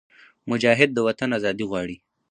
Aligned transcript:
مجاهد 0.49 0.89
د 0.93 0.97
وطن 1.07 1.29
ازادي 1.39 1.65
غواړي. 1.69 1.97